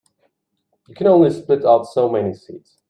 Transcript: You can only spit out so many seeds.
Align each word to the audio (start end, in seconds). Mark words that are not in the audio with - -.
You 0.87 0.95
can 0.95 1.05
only 1.05 1.29
spit 1.29 1.63
out 1.63 1.83
so 1.83 2.09
many 2.09 2.33
seeds. 2.33 2.79